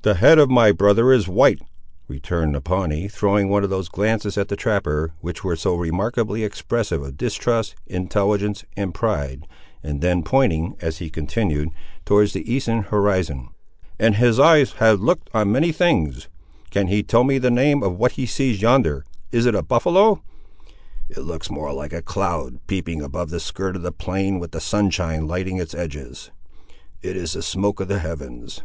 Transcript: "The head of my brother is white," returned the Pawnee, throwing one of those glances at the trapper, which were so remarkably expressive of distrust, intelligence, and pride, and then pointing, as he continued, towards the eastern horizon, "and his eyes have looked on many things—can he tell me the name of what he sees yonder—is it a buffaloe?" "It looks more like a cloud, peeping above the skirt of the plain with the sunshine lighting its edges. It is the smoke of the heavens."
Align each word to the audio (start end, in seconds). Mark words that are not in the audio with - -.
"The 0.00 0.14
head 0.14 0.38
of 0.38 0.48
my 0.48 0.72
brother 0.72 1.12
is 1.12 1.28
white," 1.28 1.60
returned 2.08 2.54
the 2.54 2.62
Pawnee, 2.62 3.08
throwing 3.08 3.50
one 3.50 3.62
of 3.62 3.68
those 3.68 3.90
glances 3.90 4.38
at 4.38 4.48
the 4.48 4.56
trapper, 4.56 5.12
which 5.20 5.44
were 5.44 5.54
so 5.54 5.74
remarkably 5.74 6.44
expressive 6.44 7.02
of 7.02 7.18
distrust, 7.18 7.74
intelligence, 7.86 8.64
and 8.74 8.94
pride, 8.94 9.46
and 9.82 10.00
then 10.00 10.22
pointing, 10.22 10.76
as 10.80 10.96
he 10.96 11.10
continued, 11.10 11.68
towards 12.06 12.32
the 12.32 12.50
eastern 12.50 12.84
horizon, 12.84 13.50
"and 13.98 14.14
his 14.16 14.40
eyes 14.40 14.72
have 14.78 15.02
looked 15.02 15.28
on 15.34 15.52
many 15.52 15.72
things—can 15.72 16.86
he 16.88 17.02
tell 17.02 17.22
me 17.24 17.36
the 17.36 17.50
name 17.50 17.82
of 17.82 17.98
what 17.98 18.12
he 18.12 18.24
sees 18.24 18.62
yonder—is 18.62 19.44
it 19.44 19.54
a 19.54 19.60
buffaloe?" 19.60 20.22
"It 21.10 21.18
looks 21.20 21.50
more 21.50 21.74
like 21.74 21.92
a 21.92 22.00
cloud, 22.00 22.60
peeping 22.66 23.02
above 23.02 23.28
the 23.28 23.38
skirt 23.40 23.76
of 23.76 23.82
the 23.82 23.92
plain 23.92 24.38
with 24.38 24.52
the 24.52 24.58
sunshine 24.60 25.26
lighting 25.26 25.58
its 25.58 25.74
edges. 25.74 26.30
It 27.02 27.14
is 27.14 27.34
the 27.34 27.42
smoke 27.42 27.78
of 27.80 27.88
the 27.88 27.98
heavens." 27.98 28.60